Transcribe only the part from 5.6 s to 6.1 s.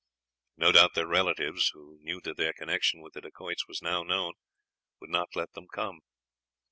come.